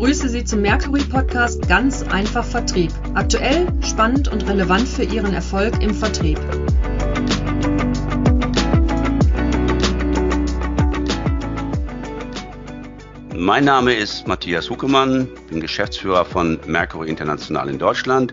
[0.00, 2.92] begrüße Sie zum Mercury Podcast Ganz einfach Vertrieb.
[3.14, 6.38] Aktuell, spannend und relevant für Ihren Erfolg im Vertrieb.
[13.34, 18.32] Mein Name ist Matthias Huckemann, bin Geschäftsführer von Mercury International in Deutschland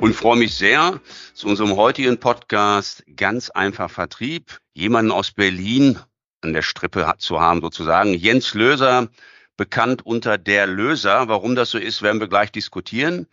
[0.00, 1.00] und freue mich sehr
[1.32, 5.96] zu unserem heutigen Podcast Ganz einfach Vertrieb, jemanden aus Berlin
[6.40, 8.14] an der Strippe zu haben sozusagen.
[8.14, 9.08] Jens Löser
[9.56, 11.28] bekannt unter der Löser.
[11.28, 13.26] Warum das so ist, werden wir gleich diskutieren.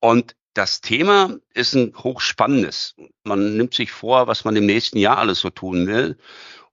[0.00, 2.94] Und das Thema ist ein hochspannendes.
[3.24, 6.18] Man nimmt sich vor, was man im nächsten Jahr alles so tun will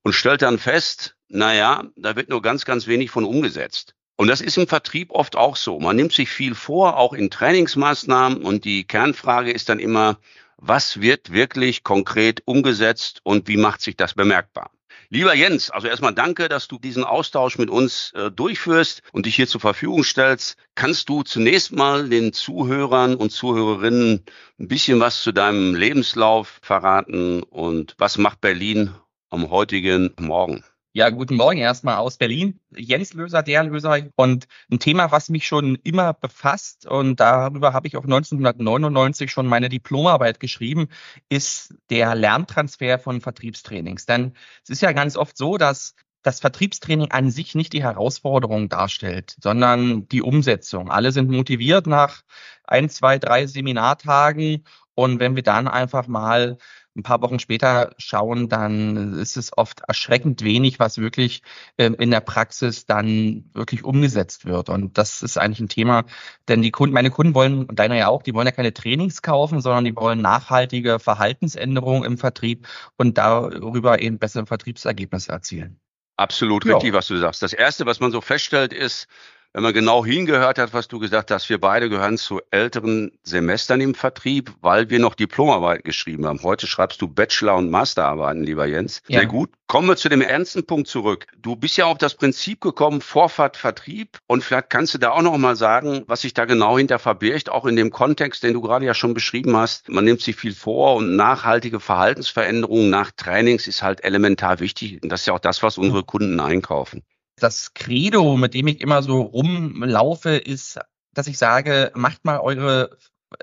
[0.02, 3.96] und stellt dann fest, naja, da wird nur ganz, ganz wenig von umgesetzt.
[4.18, 5.80] Und das ist im Vertrieb oft auch so.
[5.80, 8.42] Man nimmt sich viel vor, auch in Trainingsmaßnahmen.
[8.42, 10.20] Und die Kernfrage ist dann immer,
[10.62, 14.72] was wird wirklich konkret umgesetzt und wie macht sich das bemerkbar?
[15.12, 19.36] Lieber Jens, also erstmal danke, dass du diesen Austausch mit uns äh, durchführst und dich
[19.36, 20.56] hier zur Verfügung stellst.
[20.76, 24.24] Kannst du zunächst mal den Zuhörern und Zuhörerinnen
[24.60, 28.94] ein bisschen was zu deinem Lebenslauf verraten und was macht Berlin
[29.30, 30.64] am heutigen Morgen?
[31.00, 32.60] Ja, guten Morgen erstmal aus Berlin.
[32.76, 34.00] Jens Löser, der Löser.
[34.18, 39.48] Und ein Thema, was mich schon immer befasst, und darüber habe ich auch 1999 schon
[39.48, 40.90] meine Diplomarbeit geschrieben,
[41.30, 44.08] ist der Lerntransfer von Vertriebstrainings.
[44.08, 48.68] Denn es ist ja ganz oft so, dass das Vertriebstraining an sich nicht die Herausforderung
[48.68, 50.92] darstellt, sondern die Umsetzung.
[50.92, 52.24] Alle sind motiviert nach
[52.66, 54.66] ein, zwei, drei Seminartagen.
[54.96, 56.58] Und wenn wir dann einfach mal
[56.96, 61.42] ein paar Wochen später schauen, dann ist es oft erschreckend wenig, was wirklich
[61.78, 64.70] ähm, in der Praxis dann wirklich umgesetzt wird.
[64.70, 66.06] Und das ist eigentlich ein Thema,
[66.48, 69.22] denn die Kunden, meine Kunden wollen, und deiner ja auch, die wollen ja keine Trainings
[69.22, 72.68] kaufen, sondern die wollen nachhaltige Verhaltensänderungen im Vertrieb
[72.98, 75.80] und darüber eben bessere Vertriebsergebnisse erzielen.
[76.18, 76.74] Absolut ja.
[76.74, 77.42] richtig, was du sagst.
[77.42, 79.08] Das erste, was man so feststellt, ist,
[79.54, 83.82] wenn man genau hingehört hat, was du gesagt hast, wir beide gehören zu älteren Semestern
[83.82, 86.42] im Vertrieb, weil wir noch Diplomarbeit geschrieben haben.
[86.44, 89.02] Heute schreibst du Bachelor- und Masterarbeiten, lieber Jens.
[89.08, 89.20] Ja.
[89.20, 89.50] Sehr gut.
[89.66, 91.26] Kommen wir zu dem ernsten Punkt zurück.
[91.38, 94.20] Du bist ja auf das Prinzip gekommen, Vorfahrt, Vertrieb.
[94.28, 97.50] Und vielleicht kannst du da auch noch mal sagen, was sich da genau hinter verbirgt,
[97.50, 99.90] auch in dem Kontext, den du gerade ja schon beschrieben hast.
[99.90, 105.02] Man nimmt sich viel vor und nachhaltige Verhaltensveränderungen nach Trainings ist halt elementar wichtig.
[105.02, 107.04] Und das ist ja auch das, was unsere Kunden einkaufen
[107.40, 110.80] das Credo, mit dem ich immer so rumlaufe, ist,
[111.14, 112.98] dass ich sage, macht mal eure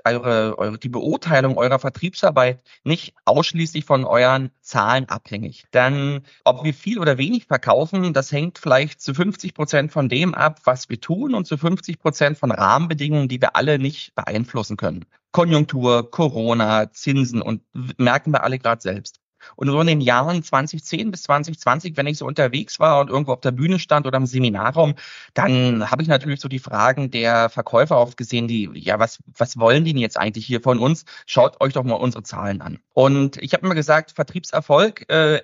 [0.05, 5.65] eure, eure, die Beurteilung eurer Vertriebsarbeit nicht ausschließlich von euren Zahlen abhängig.
[5.73, 10.33] Denn ob wir viel oder wenig verkaufen, das hängt vielleicht zu 50 Prozent von dem
[10.33, 14.77] ab, was wir tun und zu 50 Prozent von Rahmenbedingungen, die wir alle nicht beeinflussen
[14.77, 15.05] können.
[15.31, 17.61] Konjunktur, Corona, Zinsen und
[17.97, 19.19] merken wir alle gerade selbst.
[19.55, 23.33] Und so in den Jahren 2010 bis 2020, wenn ich so unterwegs war und irgendwo
[23.33, 24.95] auf der Bühne stand oder im Seminarraum,
[25.33, 29.57] dann habe ich natürlich so die Fragen der Verkäufer oft gesehen, die, ja, was, was
[29.57, 31.05] wollen die denn jetzt eigentlich hier von uns?
[31.25, 32.79] Schaut euch doch mal unsere Zahlen an.
[32.93, 35.41] Und ich habe immer gesagt, Vertriebserfolg äh,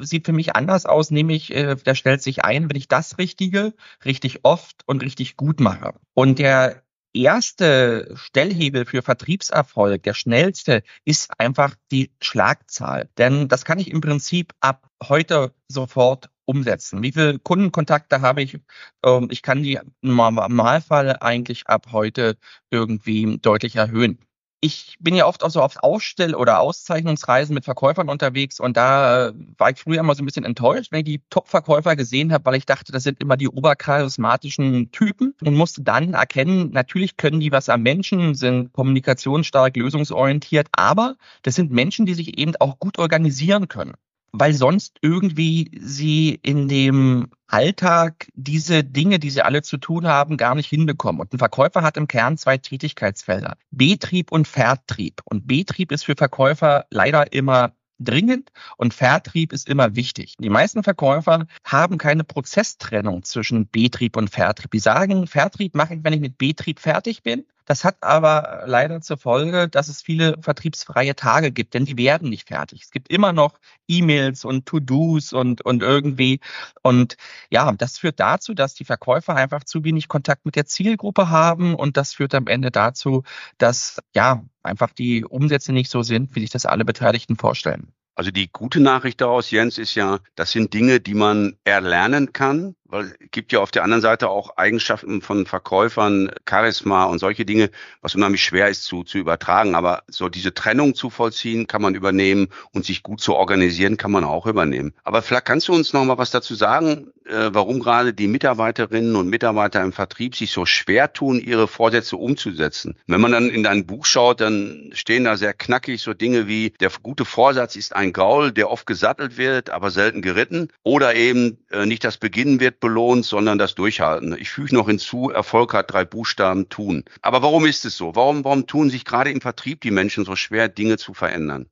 [0.00, 3.74] sieht für mich anders aus, nämlich äh, der stellt sich ein, wenn ich das Richtige,
[4.04, 5.94] richtig oft und richtig gut mache.
[6.14, 6.82] Und der
[7.14, 13.08] erste Stellhebel für Vertriebserfolg, der schnellste, ist einfach die Schlagzahl.
[13.18, 17.02] Denn das kann ich im Prinzip ab heute sofort umsetzen.
[17.02, 18.58] Wie viele Kundenkontakte habe ich?
[19.04, 22.36] Ähm, ich kann die Normalfall eigentlich ab heute
[22.70, 24.18] irgendwie deutlich erhöhen
[24.64, 29.28] ich bin ja oft auch so auf Ausstell- oder Auszeichnungsreisen mit Verkäufern unterwegs und da
[29.28, 32.44] äh, war ich früher immer so ein bisschen enttäuscht, wenn ich die Top-Verkäufer gesehen habe,
[32.44, 35.34] weil ich dachte, das sind immer die obercharismatischen Typen.
[35.42, 41.56] Und musste dann erkennen, natürlich können die was am Menschen, sind kommunikationsstark, lösungsorientiert, aber das
[41.56, 43.94] sind Menschen, die sich eben auch gut organisieren können
[44.32, 50.38] weil sonst irgendwie sie in dem Alltag diese Dinge, die sie alle zu tun haben,
[50.38, 51.20] gar nicht hinbekommen.
[51.20, 53.56] Und ein Verkäufer hat im Kern zwei Tätigkeitsfelder.
[53.70, 55.20] Betrieb und Vertrieb.
[55.24, 57.72] Und Betrieb ist für Verkäufer leider immer
[58.04, 60.36] dringend und Vertrieb ist immer wichtig.
[60.38, 64.70] Die meisten Verkäufer haben keine Prozesstrennung zwischen Betrieb und Vertrieb.
[64.72, 67.44] Die sagen, Vertrieb mache ich, wenn ich mit Betrieb fertig bin.
[67.64, 72.28] Das hat aber leider zur Folge, dass es viele vertriebsfreie Tage gibt, denn die werden
[72.28, 72.82] nicht fertig.
[72.82, 76.40] Es gibt immer noch E-Mails und To-Dos und, und irgendwie.
[76.82, 77.16] Und
[77.50, 81.74] ja, das führt dazu, dass die Verkäufer einfach zu wenig Kontakt mit der Zielgruppe haben
[81.74, 83.22] und das führt am Ende dazu,
[83.58, 87.92] dass ja einfach die Umsätze nicht so sind, wie sich das alle Beteiligten vorstellen.
[88.14, 92.74] Also die gute Nachricht daraus, Jens, ist ja, das sind Dinge, die man erlernen kann,
[92.92, 97.46] weil es gibt ja auf der anderen Seite auch Eigenschaften von Verkäufern, Charisma und solche
[97.46, 97.70] Dinge,
[98.02, 99.74] was unheimlich schwer ist zu, zu übertragen.
[99.74, 104.12] Aber so diese Trennung zu vollziehen, kann man übernehmen und sich gut zu organisieren, kann
[104.12, 104.92] man auch übernehmen.
[105.04, 109.16] Aber vielleicht kannst du uns noch mal was dazu sagen, äh, warum gerade die Mitarbeiterinnen
[109.16, 112.96] und Mitarbeiter im Vertrieb sich so schwer tun, ihre Vorsätze umzusetzen.
[113.06, 116.70] Wenn man dann in dein Buch schaut, dann stehen da sehr knackig so Dinge wie,
[116.80, 120.68] der gute Vorsatz ist ein Gaul, der oft gesattelt wird, aber selten geritten.
[120.82, 124.36] Oder eben äh, nicht das Beginnen wird belohnt, sondern das Durchhalten.
[124.38, 127.04] Ich füge noch hinzu, Erfolg hat drei Buchstaben tun.
[127.22, 128.14] Aber warum ist es so?
[128.14, 131.70] Warum, warum tun sich gerade im Vertrieb die Menschen so schwer, Dinge zu verändern?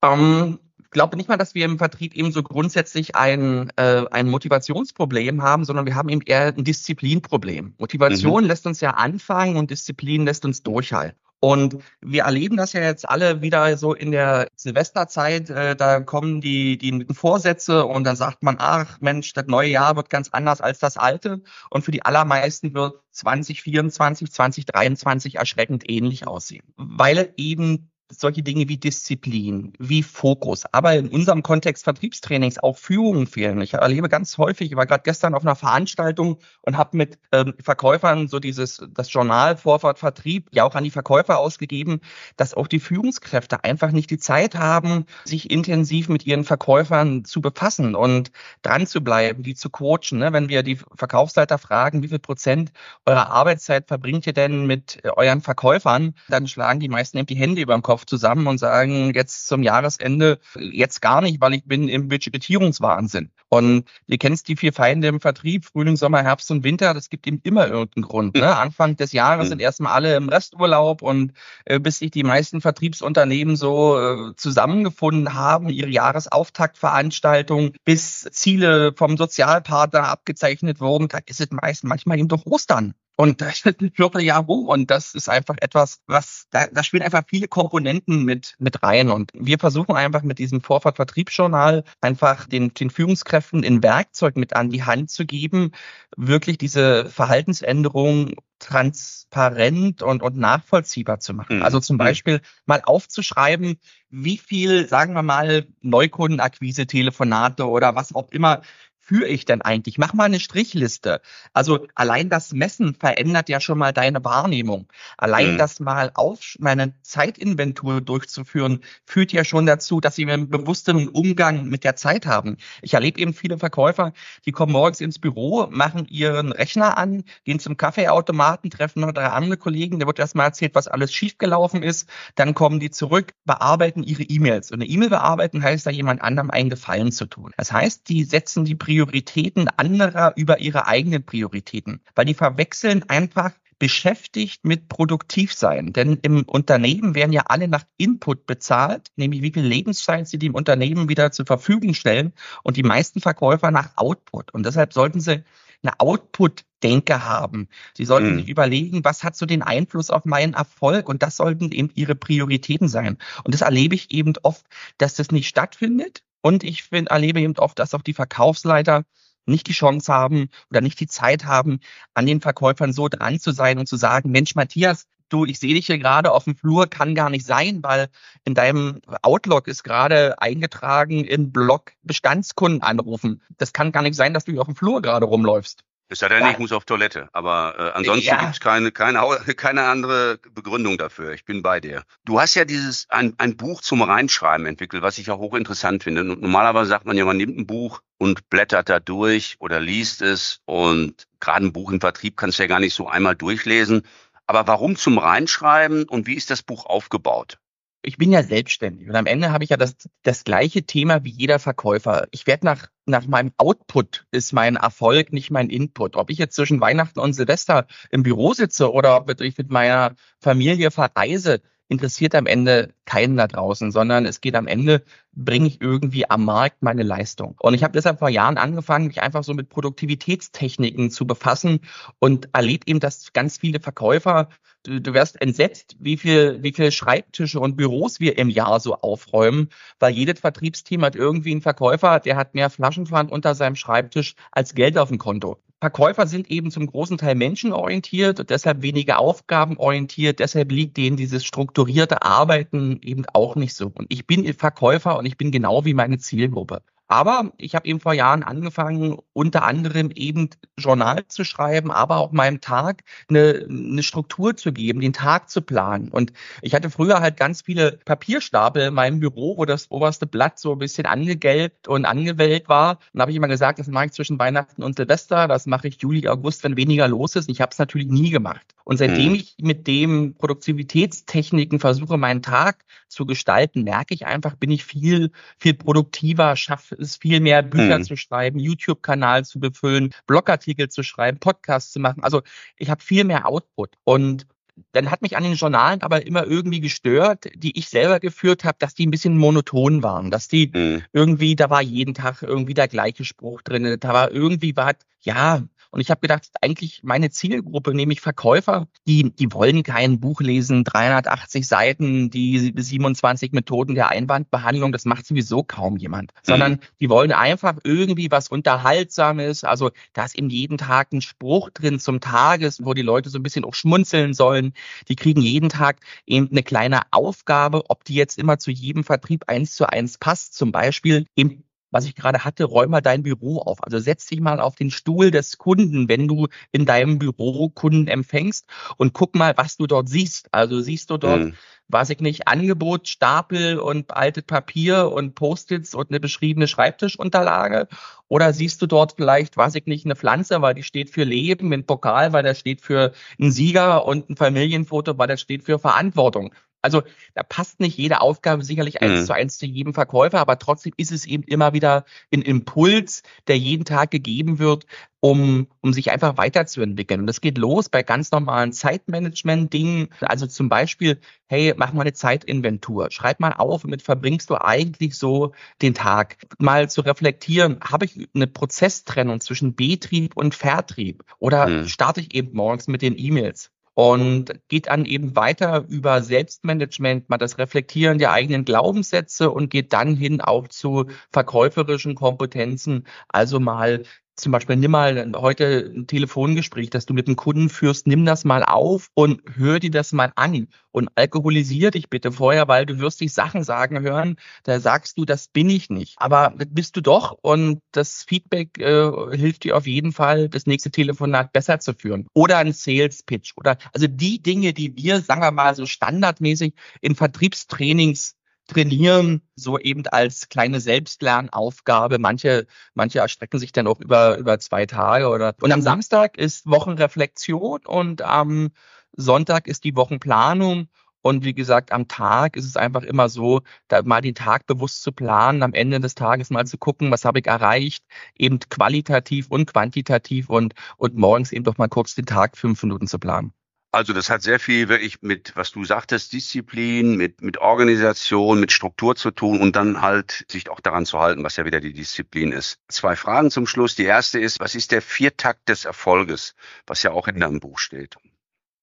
[0.00, 0.58] Um, ähm,
[0.90, 5.64] glaube nicht mal, dass wir im Vertrieb eben so grundsätzlich ein, äh, ein Motivationsproblem haben,
[5.64, 7.74] sondern wir haben eben eher ein Disziplinproblem.
[7.78, 8.48] Motivation mhm.
[8.48, 11.18] lässt uns ja anfangen und Disziplin lässt uns durchhalten.
[11.40, 15.50] Und wir erleben das ja jetzt alle wieder so in der Silvesterzeit.
[15.50, 19.96] Äh, da kommen die, die Vorsätze und dann sagt man, ach Mensch, das neue Jahr
[19.96, 21.42] wird ganz anders als das alte.
[21.70, 26.64] Und für die allermeisten wird 2024, 2023 erschreckend ähnlich aussehen.
[26.76, 33.26] Weil eben solche Dinge wie Disziplin, wie Fokus, aber in unserem Kontext Vertriebstrainings auch Führungen
[33.26, 33.60] fehlen.
[33.60, 37.54] Ich erlebe ganz häufig, ich war gerade gestern auf einer Veranstaltung und habe mit ähm,
[37.60, 42.00] Verkäufern so dieses das Journal Vorfahrt Vertrieb ja auch an die Verkäufer ausgegeben,
[42.36, 47.40] dass auch die Führungskräfte einfach nicht die Zeit haben, sich intensiv mit ihren Verkäufern zu
[47.40, 48.30] befassen und
[48.62, 50.18] dran zu bleiben, die zu coachen.
[50.18, 50.32] Ne?
[50.32, 52.72] Wenn wir die Verkaufsleiter fragen, wie viel Prozent
[53.04, 57.34] eurer Arbeitszeit verbringt ihr denn mit äh, euren Verkäufern, dann schlagen die meisten eben die
[57.34, 61.54] Hände über dem Kopf Kopf zusammen und sagen jetzt zum Jahresende jetzt gar nicht, weil
[61.54, 63.30] ich bin im Budgetierungswahnsinn.
[63.48, 67.26] Und ihr kennt die vier Feinde im Vertrieb, Frühling, Sommer, Herbst und Winter, das gibt
[67.26, 68.36] eben immer irgendeinen Grund.
[68.36, 68.54] Ne?
[68.54, 71.32] Anfang des Jahres sind erstmal alle im Resturlaub und
[71.64, 79.16] äh, bis sich die meisten Vertriebsunternehmen so äh, zusammengefunden haben, ihre Jahresauftaktveranstaltung, bis Ziele vom
[79.16, 82.94] Sozialpartner abgezeichnet wurden, da ist es meist manchmal eben doch Ostern.
[83.16, 87.02] Und da steht ein Vierteljahr rum und das ist einfach etwas, was, da, da spielen
[87.02, 89.10] einfach viele Komponenten mit, mit rein.
[89.10, 94.68] Und wir versuchen einfach mit diesem Vorfahrt-Vertriebsjournal einfach den, den Führungskräften ein Werkzeug mit an
[94.68, 95.72] die Hand zu geben,
[96.16, 101.58] wirklich diese Verhaltensänderung transparent und, und nachvollziehbar zu machen.
[101.58, 101.62] Mhm.
[101.62, 101.98] Also zum mhm.
[101.98, 103.78] Beispiel mal aufzuschreiben,
[104.08, 108.62] wie viel, sagen wir mal, Neukundenakquise, Telefonate oder was auch immer
[109.06, 109.98] führe ich denn eigentlich?
[109.98, 111.20] Mach mal eine Strichliste.
[111.52, 114.88] Also allein das Messen verändert ja schon mal deine Wahrnehmung.
[115.16, 115.58] Allein mhm.
[115.58, 121.66] das mal auf meine Zeitinventur durchzuführen, führt ja schon dazu, dass sie einen bewussteren Umgang
[121.66, 122.56] mit der Zeit haben.
[122.82, 124.12] Ich erlebe eben viele Verkäufer,
[124.44, 129.26] die kommen morgens ins Büro, machen ihren Rechner an, gehen zum Kaffeeautomaten, treffen noch drei
[129.26, 132.08] andere Kollegen, der wird erstmal erzählt, was alles schiefgelaufen ist.
[132.34, 134.72] Dann kommen die zurück, bearbeiten ihre E-Mails.
[134.72, 137.52] Und eine E-Mail bearbeiten heißt da jemand anderem einen Gefallen zu tun.
[137.56, 143.04] Das heißt, die setzen die Priorität Prioritäten anderer über ihre eigenen Prioritäten, weil die verwechseln
[143.08, 145.92] einfach beschäftigt mit produktiv sein.
[145.92, 150.54] Denn im Unternehmen werden ja alle nach Input bezahlt, nämlich wie viel Lebenszeit sie dem
[150.54, 152.32] Unternehmen wieder zur Verfügung stellen
[152.62, 154.54] und die meisten Verkäufer nach Output.
[154.54, 155.44] Und deshalb sollten sie
[155.82, 157.68] eine Output-Denke haben.
[157.94, 158.38] Sie sollten mhm.
[158.38, 162.14] sich überlegen, was hat so den Einfluss auf meinen Erfolg und das sollten eben ihre
[162.14, 163.18] Prioritäten sein.
[163.44, 164.64] Und das erlebe ich eben oft,
[164.96, 169.02] dass das nicht stattfindet und ich find, erlebe eben oft, dass auch die Verkaufsleiter
[169.46, 171.80] nicht die Chance haben oder nicht die Zeit haben,
[172.14, 175.74] an den Verkäufern so dran zu sein und zu sagen, Mensch, Matthias, du, ich sehe
[175.74, 178.10] dich hier gerade auf dem Flur, kann gar nicht sein, weil
[178.44, 183.42] in deinem Outlook ist gerade eingetragen in Blog Bestandskunden anrufen.
[183.58, 185.82] Das kann gar nicht sein, dass du hier auf dem Flur gerade rumläufst.
[186.08, 186.50] Es sei denn, ja.
[186.52, 187.28] ich muss auf Toilette.
[187.32, 188.40] Aber äh, ansonsten ja.
[188.40, 189.20] gibt es keine, keine,
[189.56, 191.32] keine andere Begründung dafür.
[191.32, 192.04] Ich bin bei dir.
[192.24, 196.20] Du hast ja dieses ein, ein Buch zum Reinschreiben entwickelt, was ich ja hochinteressant finde.
[196.22, 200.22] Und normalerweise sagt man ja, man nimmt ein Buch und blättert da durch oder liest
[200.22, 200.60] es.
[200.64, 204.02] Und gerade ein Buch im Vertrieb kannst du ja gar nicht so einmal durchlesen.
[204.46, 207.58] Aber warum zum Reinschreiben und wie ist das Buch aufgebaut?
[208.06, 211.30] Ich bin ja selbstständig und am Ende habe ich ja das, das gleiche Thema wie
[211.30, 212.28] jeder Verkäufer.
[212.30, 216.14] Ich werde nach, nach meinem Output ist mein Erfolg, nicht mein Input.
[216.14, 220.14] Ob ich jetzt zwischen Weihnachten und Silvester im Büro sitze oder ob ich mit meiner
[220.40, 225.02] Familie verreise, interessiert am Ende keinen da draußen, sondern es geht am Ende,
[225.32, 227.54] bringe ich irgendwie am Markt meine Leistung.
[227.60, 231.80] Und ich habe deshalb vor Jahren angefangen, mich einfach so mit Produktivitätstechniken zu befassen
[232.18, 234.48] und erlebt eben, dass ganz viele Verkäufer,
[234.82, 238.94] du, du wirst entsetzt, wie viel, wie viel Schreibtische und Büros wir im Jahr so
[238.96, 239.68] aufräumen,
[240.00, 244.74] weil jedes Vertriebsteam hat irgendwie einen Verkäufer, der hat mehr Flaschenpfand unter seinem Schreibtisch als
[244.74, 245.60] Geld auf dem Konto.
[245.80, 250.38] Verkäufer sind eben zum großen Teil menschenorientiert und deshalb weniger aufgabenorientiert.
[250.38, 253.92] Deshalb liegt denen dieses strukturierte Arbeiten eben auch nicht so.
[253.94, 256.82] Und ich bin Verkäufer und ich bin genau wie meine Zielgruppe.
[257.08, 262.32] Aber ich habe eben vor Jahren angefangen, unter anderem eben Journal zu schreiben, aber auch
[262.32, 266.08] meinem Tag eine, eine Struktur zu geben, den Tag zu planen.
[266.08, 266.32] Und
[266.62, 270.72] ich hatte früher halt ganz viele Papierstapel in meinem Büro, wo das oberste Blatt so
[270.72, 272.98] ein bisschen angegelbt und angewellt war.
[273.12, 276.00] Und habe ich immer gesagt, das mache ich zwischen Weihnachten und Silvester, das mache ich
[276.00, 277.48] Juli, August, wenn weniger los ist.
[277.48, 278.74] Ich habe es natürlich nie gemacht.
[278.84, 279.34] Und seitdem mhm.
[279.36, 285.30] ich mit dem Produktivitätstechniken versuche, meinen Tag zu gestalten, merke ich einfach, bin ich viel,
[285.58, 288.04] viel produktiver, schaffe es viel mehr Bücher mhm.
[288.04, 292.22] zu schreiben, YouTube-Kanal zu befüllen, Blogartikel zu schreiben, Podcasts zu machen.
[292.22, 292.42] Also
[292.76, 293.96] ich habe viel mehr Output.
[294.04, 294.46] Und
[294.92, 298.76] dann hat mich an den Journalen aber immer irgendwie gestört, die ich selber geführt habe,
[298.78, 301.02] dass die ein bisschen monoton waren, dass die mhm.
[301.12, 305.62] irgendwie, da war jeden Tag irgendwie der gleiche Spruch drin, da war irgendwie was, ja,
[305.96, 310.84] und ich habe gedacht, eigentlich meine Zielgruppe, nämlich Verkäufer, die, die wollen kein Buch lesen,
[310.84, 316.40] 380 Seiten, die 27 Methoden der Einwandbehandlung, das macht sowieso kaum jemand, mhm.
[316.42, 319.64] sondern die wollen einfach irgendwie was Unterhaltsames.
[319.64, 323.38] Also da ist eben jeden Tag ein Spruch drin zum Tages, wo die Leute so
[323.38, 324.74] ein bisschen auch schmunzeln sollen.
[325.08, 329.44] Die kriegen jeden Tag eben eine kleine Aufgabe, ob die jetzt immer zu jedem Vertrieb
[329.46, 330.52] eins zu eins passt.
[330.56, 333.82] Zum Beispiel eben was ich gerade hatte, räum mal dein Büro auf.
[333.82, 338.08] Also setz dich mal auf den Stuhl des Kunden, wenn du in deinem Büro Kunden
[338.08, 338.66] empfängst
[338.96, 340.48] und guck mal, was du dort siehst.
[340.52, 341.54] Also siehst du dort, mhm.
[341.88, 347.88] weiß ich nicht, Angebot, Stapel und altes Papier und Post-its und eine beschriebene Schreibtischunterlage?
[348.28, 351.72] Oder siehst du dort vielleicht, weiß ich nicht, eine Pflanze, weil die steht für Leben,
[351.72, 355.78] ein Pokal, weil der steht für einen Sieger und ein Familienfoto, weil der steht für
[355.78, 356.52] Verantwortung.
[356.86, 357.02] Also
[357.34, 359.26] da passt nicht jede Aufgabe sicherlich eins mhm.
[359.26, 363.58] zu eins zu jedem Verkäufer, aber trotzdem ist es eben immer wieder ein Impuls, der
[363.58, 364.86] jeden Tag gegeben wird,
[365.18, 367.22] um, um sich einfach weiterzuentwickeln.
[367.22, 370.10] Und das geht los bei ganz normalen Zeitmanagement-Dingen.
[370.20, 373.10] Also zum Beispiel, hey, mach mal eine Zeitinventur.
[373.10, 376.36] Schreib mal auf, womit verbringst du eigentlich so den Tag.
[376.60, 381.24] Mal zu reflektieren, habe ich eine Prozesstrennung zwischen Betrieb und Vertrieb?
[381.40, 381.88] Oder mhm.
[381.88, 383.72] starte ich eben morgens mit den E-Mails?
[383.96, 389.94] Und geht dann eben weiter über Selbstmanagement, mal das Reflektieren der eigenen Glaubenssätze und geht
[389.94, 394.02] dann hin auch zu verkäuferischen Kompetenzen, also mal
[394.36, 398.44] zum Beispiel nimm mal heute ein Telefongespräch, das du mit einem Kunden führst, nimm das
[398.44, 402.98] mal auf und hör dir das mal an und alkoholisier dich bitte vorher, weil du
[402.98, 406.14] wirst dich Sachen sagen hören, da sagst du, das bin ich nicht.
[406.18, 410.66] Aber das bist du doch und das Feedback äh, hilft dir auf jeden Fall, das
[410.66, 412.26] nächste Telefonat besser zu führen.
[412.34, 416.74] Oder ein Sales Pitch oder also die Dinge, die wir, sagen wir mal, so standardmäßig
[417.00, 418.35] in Vertriebstrainings
[418.66, 422.18] trainieren, so eben als kleine Selbstlernaufgabe.
[422.18, 426.66] Manche, manche erstrecken sich dann auch über, über zwei Tage oder, und am Samstag ist
[426.66, 428.70] Wochenreflexion und am
[429.12, 430.88] Sonntag ist die Wochenplanung.
[431.22, 435.02] Und wie gesagt, am Tag ist es einfach immer so, da mal den Tag bewusst
[435.02, 438.04] zu planen, am Ende des Tages mal zu gucken, was habe ich erreicht,
[438.36, 443.08] eben qualitativ und quantitativ und, und morgens eben doch mal kurz den Tag fünf Minuten
[443.08, 443.52] zu planen.
[443.92, 448.72] Also das hat sehr viel wirklich mit, was du sagtest, Disziplin, mit, mit Organisation, mit
[448.72, 451.94] Struktur zu tun und dann halt sich auch daran zu halten, was ja wieder die
[451.94, 452.78] Disziplin ist.
[452.88, 453.94] Zwei Fragen zum Schluss.
[453.94, 456.54] Die erste ist, was ist der Viertakt des Erfolges,
[456.86, 458.16] was ja auch in deinem Buch steht?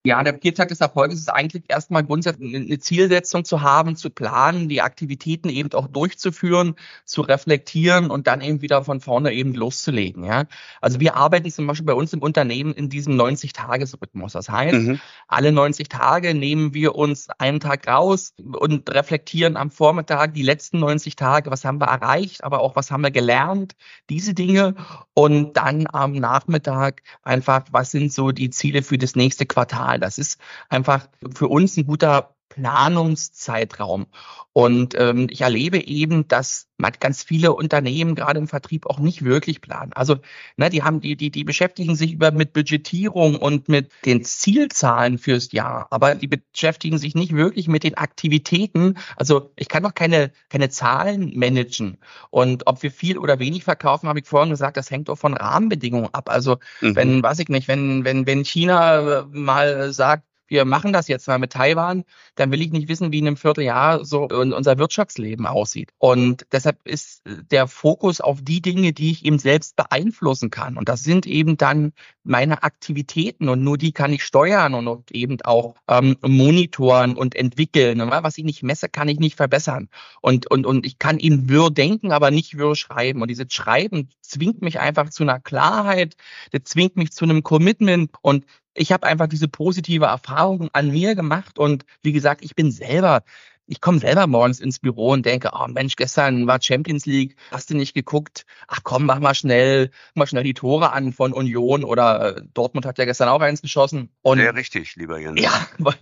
[0.05, 4.67] Ja, der Viertag des Erfolges ist eigentlich erstmal grundsätzlich eine Zielsetzung zu haben, zu planen,
[4.67, 10.25] die Aktivitäten eben auch durchzuführen, zu reflektieren und dann eben wieder von vorne eben loszulegen.
[10.25, 10.43] Ja,
[10.81, 14.33] also wir arbeiten zum Beispiel bei uns im Unternehmen in diesem 90-Tages-Rhythmus.
[14.33, 14.99] Das heißt, mhm.
[15.29, 20.79] alle 90 Tage nehmen wir uns einen Tag raus und reflektieren am Vormittag die letzten
[20.79, 23.77] 90 Tage, was haben wir erreicht, aber auch was haben wir gelernt,
[24.09, 24.75] diese Dinge
[25.13, 29.99] und dann am Nachmittag einfach, was sind so die Ziele für das nächste Quartal Mal.
[29.99, 34.05] Das ist einfach für uns ein guter Planungszeitraum.
[34.53, 36.67] Und ähm, ich erlebe eben, dass
[36.99, 39.93] ganz viele Unternehmen gerade im Vertrieb auch nicht wirklich planen.
[39.93, 40.17] Also,
[40.57, 45.17] ne, die haben die, die, die beschäftigen sich über mit Budgetierung und mit den Zielzahlen
[45.17, 48.97] fürs Jahr, aber die beschäftigen sich nicht wirklich mit den Aktivitäten.
[49.15, 51.97] Also ich kann doch keine, keine Zahlen managen.
[52.29, 55.33] Und ob wir viel oder wenig verkaufen, habe ich vorhin gesagt, das hängt doch von
[55.33, 56.29] Rahmenbedingungen ab.
[56.29, 56.95] Also mhm.
[56.95, 61.39] wenn, weiß ich nicht, wenn, wenn, wenn China mal sagt, wir machen das jetzt mal
[61.39, 62.03] mit Taiwan,
[62.35, 65.89] dann will ich nicht wissen, wie in einem Vierteljahr so unser Wirtschaftsleben aussieht.
[65.97, 70.77] Und deshalb ist der Fokus auf die Dinge, die ich eben selbst beeinflussen kann.
[70.77, 71.91] Und das sind eben dann
[72.23, 77.99] meine Aktivitäten und nur die kann ich steuern und eben auch ähm, monitoren und entwickeln.
[77.99, 79.89] Und was ich nicht messe, kann ich nicht verbessern.
[80.21, 83.23] Und, und, und ich kann eben Wirr denken, aber nicht Wirr schreiben.
[83.23, 86.15] Und dieses Schreiben zwingt mich einfach zu einer Klarheit,
[86.51, 91.15] das zwingt mich zu einem Commitment und ich habe einfach diese positive Erfahrung an mir
[91.15, 93.23] gemacht und wie gesagt, ich bin selber
[93.65, 97.69] ich komme selber morgens ins Büro und denke, oh Mensch, gestern war Champions League, hast
[97.69, 98.45] du nicht geguckt?
[98.67, 102.41] Ach komm, mach mal schnell, mach mal schnell die Tore an von Union oder äh,
[102.53, 104.09] Dortmund hat ja gestern auch eins geschossen.
[104.21, 105.41] Und Sehr richtig, lieber Jens.
[105.41, 105.95] Ja, weil,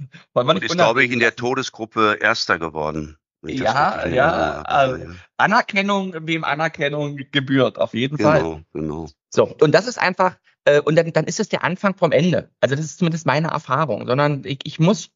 [0.44, 3.18] man und ist, glaube ich, in der Todesgruppe Erster geworden.
[3.44, 5.04] Ja, ja, also
[5.38, 8.40] Anerkennung, wem Anerkennung gebührt, auf jeden genau, Fall.
[8.40, 9.10] Genau, genau.
[9.30, 12.52] So, und das ist einfach, äh, und dann, dann ist es der Anfang vom Ende.
[12.60, 15.10] Also das ist zumindest meine Erfahrung, sondern ich, ich muss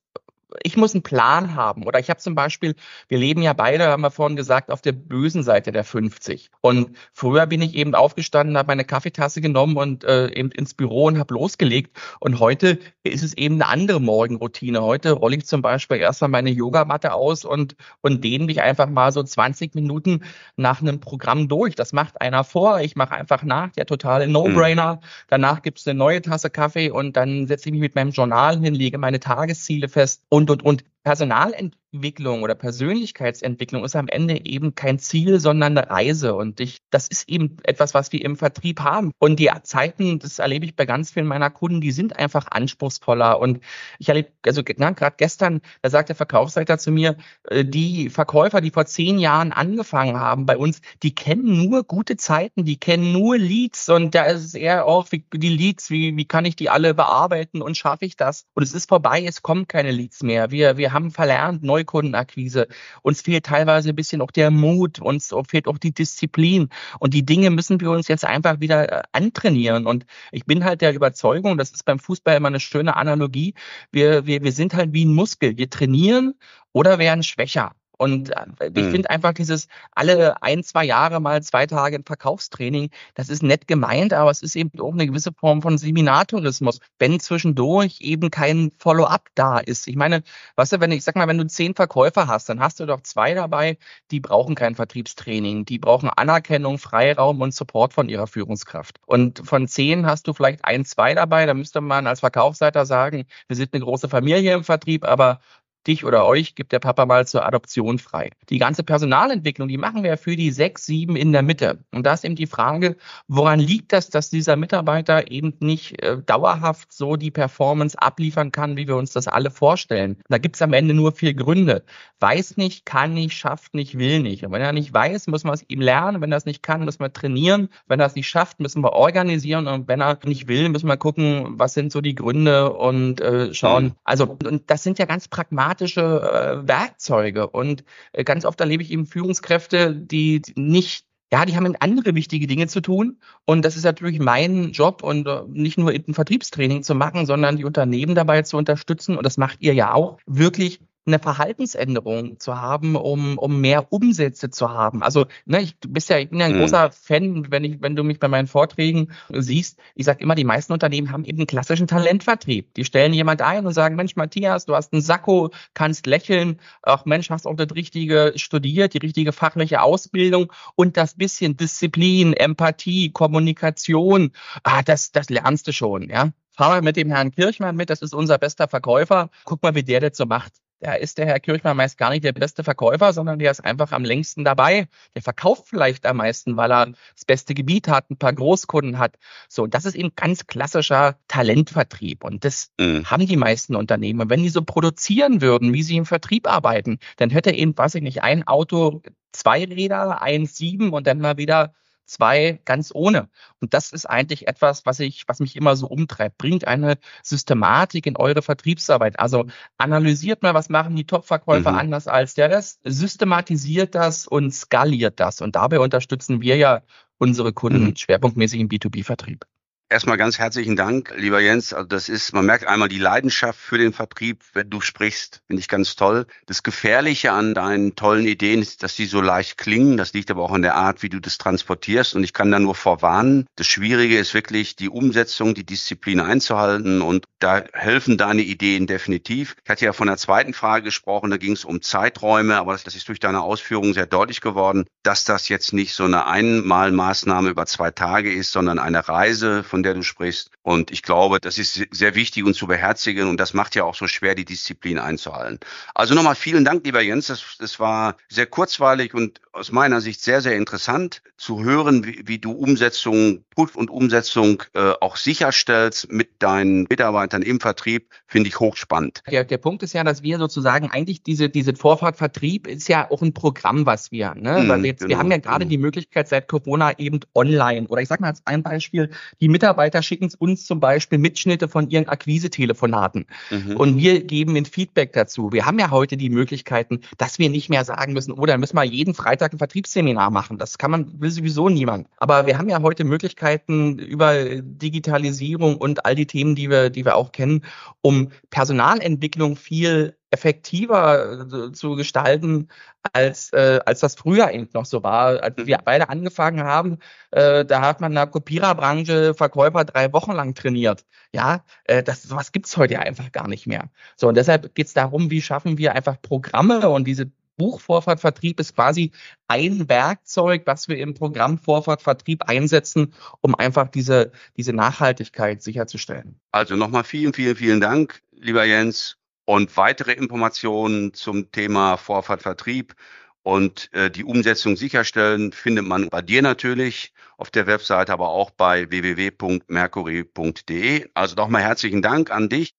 [0.64, 1.84] ich muss einen Plan haben.
[1.84, 2.76] Oder ich habe zum Beispiel,
[3.08, 6.50] wir leben ja beide, haben wir vorhin gesagt, auf der bösen Seite der 50.
[6.62, 11.06] Und früher bin ich eben aufgestanden, habe meine Kaffeetasse genommen und äh, eben ins Büro
[11.06, 11.98] und habe losgelegt.
[12.20, 14.82] Und heute ist es eben eine andere Morgenroutine.
[14.82, 19.12] Heute rolle ich zum Beispiel erstmal meine Yogamatte aus und, und dehne mich einfach mal
[19.12, 20.24] so 20 Minuten
[20.56, 21.76] nach einem Programm durch.
[21.76, 24.96] Das macht einer vor, ich mache einfach nach, der totale No-Brainer.
[24.96, 25.00] Mhm.
[25.28, 28.74] Danach gibt's eine neue Tasse Kaffee und dann setze ich mich mit meinem Journal hin,
[28.74, 30.84] lege meine Tagesziele fest und, und, und.
[31.06, 36.34] Personalentwicklung oder Persönlichkeitsentwicklung ist am Ende eben kein Ziel, sondern eine Reise.
[36.34, 39.12] Und ich, das ist eben etwas, was wir im Vertrieb haben.
[39.20, 43.40] Und die Zeiten, das erlebe ich bei ganz vielen meiner Kunden, die sind einfach anspruchsvoller.
[43.40, 43.60] Und
[44.00, 47.18] ich erlebe, also gerade gestern, da sagt der Verkaufsleiter zu mir,
[47.50, 52.18] äh, die Verkäufer, die vor zehn Jahren angefangen haben bei uns, die kennen nur gute
[52.18, 53.90] Zeiten, die kennen nur Leads.
[53.90, 56.96] Und da ist es eher auch, wie, die Leads, wie, wie kann ich die alle
[56.96, 58.46] bearbeiten und schaffe ich das?
[58.56, 60.50] Und es ist vorbei, es kommen keine Leads mehr.
[60.50, 62.68] Wir, wir haben verlernt, Neukundenakquise.
[63.04, 66.70] Uns fehlt teilweise ein bisschen auch der Mut, uns fehlt auch die Disziplin.
[67.00, 69.86] Und die Dinge müssen wir uns jetzt einfach wieder äh, antrainieren.
[69.86, 73.54] Und ich bin halt der Überzeugung, das ist beim Fußball immer eine schöne Analogie,
[73.92, 75.58] wir, wir, wir sind halt wie ein Muskel.
[75.58, 76.34] Wir trainieren
[76.74, 77.74] oder werden schwächer.
[77.98, 78.92] Und äh, ich mhm.
[78.92, 83.68] finde einfach dieses alle ein, zwei Jahre mal zwei Tage ein Verkaufstraining, das ist nett
[83.68, 88.72] gemeint, aber es ist eben auch eine gewisse Form von Seminartourismus, wenn zwischendurch eben kein
[88.78, 89.88] Follow-up da ist.
[89.88, 90.24] Ich meine,
[90.56, 93.02] weißt du, wenn ich sag mal, wenn du zehn Verkäufer hast, dann hast du doch
[93.02, 93.78] zwei dabei,
[94.12, 99.00] die brauchen kein Vertriebstraining, die brauchen Anerkennung, Freiraum und Support von ihrer Führungskraft.
[99.06, 103.25] Und von zehn hast du vielleicht ein, zwei dabei, da müsste man als Verkaufsseiter sagen,
[103.48, 105.40] wir sind eine große Familie im Vertrieb, aber
[105.88, 108.32] dich oder euch gibt der Papa mal zur Adoption frei.
[108.50, 111.80] Die ganze Personalentwicklung, die machen wir für die sechs, sieben in der Mitte.
[111.92, 116.18] Und da ist eben die Frage, woran liegt das, dass dieser Mitarbeiter eben nicht äh,
[116.25, 120.17] dauerhaft so die Performance abliefern kann, wie wir uns das alle vorstellen?
[120.30, 121.84] Da gibt es am Ende nur vier Gründe.
[122.19, 124.45] Weiß nicht, kann nicht, schafft nicht, will nicht.
[124.45, 126.21] Und wenn er nicht weiß, muss man es ihm lernen.
[126.21, 127.69] Wenn er es nicht kann, müssen wir trainieren.
[127.88, 129.67] Wenn er es nicht schafft, müssen wir organisieren.
[129.67, 133.54] Und wenn er nicht will, müssen wir gucken, was sind so die Gründe und äh,
[133.54, 133.86] schauen.
[133.86, 133.91] Mhm.
[134.04, 137.48] Also, und das sind ja ganz pragmatisch pragmatische äh, Werkzeuge.
[137.48, 137.84] Und
[138.14, 142.68] äh, ganz oft erlebe ich eben Führungskräfte, die nicht ja, die haben andere wichtige Dinge
[142.68, 143.20] zu tun.
[143.46, 147.58] Und das ist natürlich mein Job und äh, nicht nur ein Vertriebstraining zu machen, sondern
[147.58, 149.18] die Unternehmen dabei zu unterstützen.
[149.18, 154.50] Und das macht ihr ja auch, wirklich eine Verhaltensänderung zu haben, um, um mehr Umsätze
[154.50, 155.04] zu haben.
[155.04, 156.62] Also, ne, ich, du bist ja, ich bin ja ein mhm.
[156.62, 160.44] großer Fan, wenn ich, wenn du mich bei meinen Vorträgen siehst, ich sage immer, die
[160.44, 162.74] meisten Unternehmen haben eben einen klassischen Talentvertrieb.
[162.74, 167.06] Die stellen jemand ein und sagen, Mensch, Matthias, du hast einen Sakko, kannst lächeln, ach
[167.06, 173.12] Mensch, hast auch das Richtige studiert, die richtige fachliche Ausbildung und das bisschen Disziplin, Empathie,
[173.12, 174.32] Kommunikation,
[174.63, 176.32] ah, das, das lernst du schon, ja.
[176.58, 179.30] Fahr mal mit dem Herrn Kirchmann mit, das ist unser bester Verkäufer.
[179.44, 182.24] Guck mal, wie der das so macht da ist der Herr Kirchmann meist gar nicht
[182.24, 184.88] der beste Verkäufer, sondern der ist einfach am längsten dabei.
[185.16, 189.18] Der verkauft vielleicht am meisten, weil er das beste Gebiet hat, ein paar Großkunden hat.
[189.48, 192.24] So, das ist eben ganz klassischer Talentvertrieb.
[192.24, 193.10] Und das mhm.
[193.10, 194.22] haben die meisten Unternehmen.
[194.22, 197.96] Und wenn die so produzieren würden, wie sie im Vertrieb arbeiten, dann hätte eben, weiß
[197.96, 201.74] ich nicht, ein Auto zwei Räder, eins sieben und dann mal wieder
[202.06, 203.30] zwei ganz ohne.
[203.60, 206.38] Und das ist eigentlich etwas, was ich, was mich immer so umtreibt.
[206.38, 209.20] Bringt eine Systematik in eure Vertriebsarbeit.
[209.20, 209.46] Also
[209.78, 211.78] analysiert mal, was machen die Top-Verkäufer mhm.
[211.78, 215.41] anders als der Rest, systematisiert das und skaliert das.
[215.41, 216.82] Und dabei unterstützen wir ja
[217.18, 217.96] unsere Kunden mhm.
[217.96, 219.46] schwerpunktmäßig im B2B-Vertrieb.
[219.88, 221.71] Erstmal ganz herzlichen Dank, lieber Jens.
[221.71, 225.60] Also das ist, man merkt einmal die Leidenschaft für den Vertrieb, wenn du sprichst, finde
[225.60, 226.26] ich ganz toll.
[226.48, 229.95] Das Gefährliche an deinen tollen Ideen ist, dass die so leicht klingen.
[229.95, 232.15] Das liegt aber auch an der Art, wie du das transportierst.
[232.15, 233.45] Und ich kann da nur vorwarnen.
[233.58, 237.04] Das Schwierige ist wirklich die Umsetzung, die Disziplin einzuhalten.
[237.04, 239.56] Und da helfen deine Ideen definitiv.
[239.63, 242.95] Ich hatte ja von der zweiten Frage gesprochen, da ging es um Zeiträume, aber das
[242.95, 247.67] ist durch deine Ausführungen sehr deutlich geworden, dass das jetzt nicht so eine Einmalmaßnahme über
[247.67, 250.52] zwei Tage ist, sondern eine Reise von der du sprichst.
[250.64, 253.96] Und ich glaube, das ist sehr wichtig und zu beherzigen und das macht ja auch
[253.96, 255.60] so schwer, die Disziplin einzuhalten.
[255.94, 257.28] Also nochmal vielen Dank, lieber Jens.
[257.28, 262.24] Das, das war sehr kurzweilig und aus meiner Sicht sehr, sehr interessant zu hören, wie,
[262.26, 268.50] wie du Umsetzung, Prüf- und Umsetzung äh, auch sicherstellst mit deinen Mitarbeitern im Vertrieb, finde
[268.50, 269.24] ich hochspannend.
[269.32, 273.22] Der, der Punkt ist ja, dass wir sozusagen eigentlich diese, diese Vorfahrtvertrieb ist ja auch
[273.22, 274.63] ein Programm, was wir, ne?
[274.63, 275.70] Mhm, Weil wir, jetzt, genau, wir haben ja gerade genau.
[275.70, 280.04] die Möglichkeit seit Corona eben online oder ich sage mal als ein Beispiel, die Mitarbeiter
[280.04, 283.78] schicken uns zum Beispiel Mitschnitte von ihren Akquise-Telefonaten mhm.
[283.78, 285.54] und wir geben ein Feedback dazu.
[285.54, 288.76] Wir haben ja heute die Möglichkeiten, dass wir nicht mehr sagen müssen, oh, dann müssen
[288.76, 290.58] wir jeden Freitag ein Vertriebsseminar machen.
[290.58, 292.08] Das kann man, will sowieso niemand.
[292.17, 297.05] Aber wir haben ja heute Möglichkeiten über Digitalisierung und all die Themen, die wir, die
[297.05, 297.63] wir auch kennen,
[298.01, 302.67] um Personalentwicklung viel effektiver äh, zu gestalten,
[303.13, 305.41] als, äh, als das früher eben noch so war.
[305.41, 305.81] Als wir mhm.
[305.86, 306.97] beide angefangen haben,
[307.31, 311.05] äh, da hat man in der Kopiererbranche Verkäufer drei Wochen lang trainiert.
[311.34, 313.89] Ja, äh, das sowas gibt's heute ja einfach gar nicht mehr.
[314.17, 319.12] So, und deshalb geht's darum, wie schaffen wir einfach Programme und diese Buchvorfahrtvertrieb ist quasi
[319.48, 326.39] ein Werkzeug, was wir im Programm Vorfahrtvertrieb einsetzen, um einfach diese, diese Nachhaltigkeit sicherzustellen.
[326.52, 329.18] Also nochmal vielen, vielen, vielen Dank, lieber Jens.
[329.48, 332.96] Und weitere Informationen zum Thema Vorfahrtvertrieb
[333.44, 338.50] und äh, die Umsetzung sicherstellen findet man bei dir natürlich auf der Webseite, aber auch
[338.50, 341.10] bei www.mercury.de.
[341.13, 342.74] Also nochmal herzlichen Dank an dich.